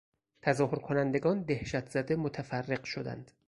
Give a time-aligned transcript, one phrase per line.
[0.41, 3.31] تظاهر کنندگان دهشتزده متفرق شدند.